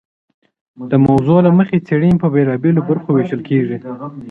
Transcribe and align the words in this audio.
د 0.91 0.93
موضوع 1.07 1.37
له 1.45 1.51
مخي 1.57 1.77
څېړني 1.87 2.15
په 2.21 2.27
بیلابیلو 2.33 2.85
برخو 2.89 3.09
ویشل 3.13 3.41
کیږي. 3.49 3.77